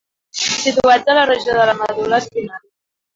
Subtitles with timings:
[0.45, 2.65] Situats a la regió de la medul·la espinal.